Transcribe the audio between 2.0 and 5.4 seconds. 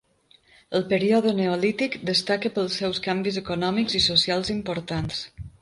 destaca pels seus canvis econòmics i socials importants.